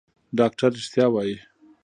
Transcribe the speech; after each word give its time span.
ډاکتر 0.37 0.69
رښتيا 0.77 1.05
وايي. 1.13 1.37